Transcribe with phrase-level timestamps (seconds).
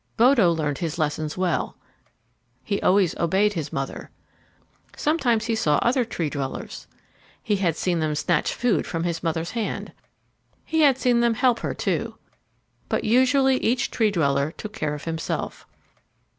[0.17, 1.77] Bodo learned his lessons well.
[2.63, 4.09] He always obeyed his mother.
[4.95, 6.87] Sometimes he saw other Tree dwellers.
[7.43, 9.93] He had seen them snatch food from his mother's hand.
[10.65, 12.15] He had seen them help her, too.
[12.89, 15.67] But usually each Tree dweller took care of himself.